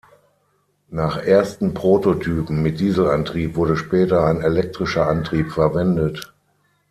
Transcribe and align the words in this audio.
Nach 0.89 1.21
ersten 1.23 1.75
Prototypen 1.75 2.63
mit 2.63 2.79
Dieselantrieb 2.79 3.55
wurde 3.55 3.77
später 3.77 4.25
ein 4.25 4.41
elektrischer 4.41 5.05
Antrieb 5.07 5.51
verwendet. 5.51 6.33